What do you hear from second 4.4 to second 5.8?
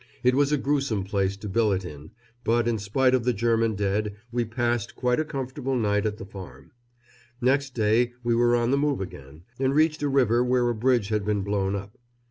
passed quite a comfortable